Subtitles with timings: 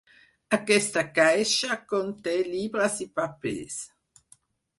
[0.55, 3.79] Aquesta caixa conté llibres i papers.